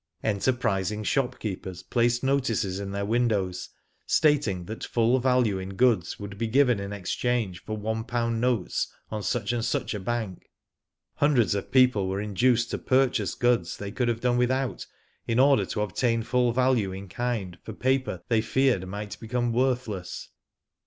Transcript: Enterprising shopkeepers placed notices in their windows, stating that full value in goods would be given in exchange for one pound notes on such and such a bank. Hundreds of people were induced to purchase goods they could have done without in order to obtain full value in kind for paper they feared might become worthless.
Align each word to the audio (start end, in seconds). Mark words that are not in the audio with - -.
Enterprising 0.23 1.03
shopkeepers 1.03 1.83
placed 1.83 2.23
notices 2.23 2.79
in 2.79 2.89
their 2.89 3.05
windows, 3.05 3.69
stating 4.07 4.65
that 4.65 4.83
full 4.83 5.19
value 5.19 5.59
in 5.59 5.75
goods 5.75 6.19
would 6.19 6.39
be 6.39 6.47
given 6.47 6.79
in 6.79 6.91
exchange 6.91 7.63
for 7.63 7.77
one 7.77 8.03
pound 8.03 8.41
notes 8.41 8.91
on 9.11 9.21
such 9.21 9.53
and 9.53 9.63
such 9.63 9.93
a 9.93 9.99
bank. 9.99 10.49
Hundreds 11.17 11.53
of 11.53 11.69
people 11.71 12.07
were 12.07 12.19
induced 12.19 12.71
to 12.71 12.79
purchase 12.79 13.35
goods 13.35 13.77
they 13.77 13.91
could 13.91 14.07
have 14.07 14.21
done 14.21 14.37
without 14.37 14.87
in 15.27 15.37
order 15.37 15.67
to 15.67 15.81
obtain 15.81 16.23
full 16.23 16.51
value 16.51 16.91
in 16.91 17.07
kind 17.07 17.59
for 17.61 17.71
paper 17.71 18.23
they 18.27 18.41
feared 18.41 18.87
might 18.87 19.19
become 19.19 19.53
worthless. 19.53 20.29